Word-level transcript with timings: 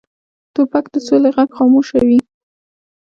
توپک 0.53 0.85
د 0.93 0.95
سولې 1.07 1.29
غږ 1.35 1.49
خاموشوي. 1.57 2.19